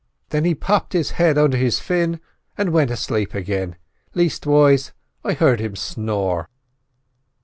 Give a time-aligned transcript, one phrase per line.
[0.31, 2.19] Thin he popped his head under his fin
[2.57, 3.75] and went aslape agin;
[4.15, 4.93] leastwise,
[5.23, 6.49] I heard him snore."